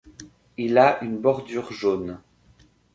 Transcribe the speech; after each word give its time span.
Il 0.57 0.79
a 0.79 0.97
une 1.03 1.19
bordure 1.19 1.71
jaune. 1.71 2.17